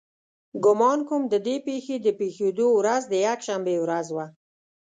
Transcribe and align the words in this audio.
ګمان 0.63 0.99
کوم 1.07 1.21
د 1.29 1.35
دې 1.45 1.55
پېښې 1.67 1.95
د 2.01 2.07
پېښېدو 2.19 2.67
ورځ 2.79 3.03
د 3.09 3.13
یکشنبې 3.27 3.75
ورځ 3.83 4.07
وه. 4.15 4.25